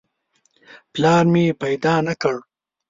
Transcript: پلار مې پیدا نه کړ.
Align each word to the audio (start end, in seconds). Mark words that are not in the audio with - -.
پلار 0.93 1.23
مې 1.33 1.45
پیدا 1.61 1.95
نه 2.07 2.13
کړ. 2.21 2.35